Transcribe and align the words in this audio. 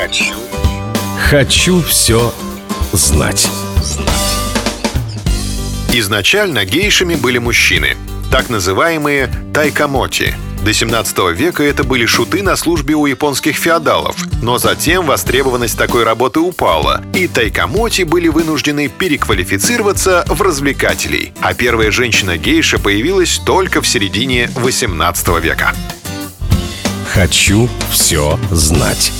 Хочу. 0.00 0.34
Хочу 1.28 1.82
все 1.82 2.32
знать. 2.92 3.46
Изначально 5.92 6.64
гейшами 6.64 7.16
были 7.16 7.36
мужчины, 7.36 7.98
так 8.30 8.48
называемые 8.48 9.30
тайкамоти. 9.52 10.34
До 10.64 10.72
17 10.72 11.18
века 11.36 11.62
это 11.62 11.84
были 11.84 12.06
шуты 12.06 12.42
на 12.42 12.56
службе 12.56 12.94
у 12.94 13.04
японских 13.04 13.56
феодалов, 13.56 14.16
но 14.40 14.56
затем 14.56 15.04
востребованность 15.04 15.76
такой 15.76 16.04
работы 16.04 16.40
упала, 16.40 17.02
и 17.14 17.28
тайкамоти 17.28 18.04
были 18.04 18.28
вынуждены 18.28 18.88
переквалифицироваться 18.88 20.24
в 20.28 20.40
развлекателей. 20.40 21.34
А 21.42 21.52
первая 21.52 21.90
женщина-гейша 21.90 22.78
появилась 22.78 23.38
только 23.44 23.82
в 23.82 23.86
середине 23.86 24.50
18 24.54 25.28
века. 25.42 25.74
Хочу 27.12 27.68
все 27.90 28.40
знать. 28.50 29.12